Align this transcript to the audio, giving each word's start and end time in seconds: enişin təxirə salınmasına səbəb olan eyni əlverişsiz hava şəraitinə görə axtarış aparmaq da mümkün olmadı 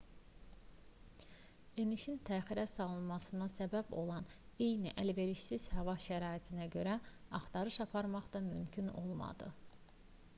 enişin 1.81 2.15
təxirə 2.29 2.63
salınmasına 2.71 3.47
səbəb 3.55 3.91
olan 4.05 4.31
eyni 4.69 4.93
əlverişsiz 5.03 5.67
hava 5.75 5.95
şəraitinə 6.07 6.67
görə 6.77 6.97
axtarış 7.41 7.79
aparmaq 7.87 8.31
da 8.37 8.43
mümkün 8.47 8.89
olmadı 9.05 9.51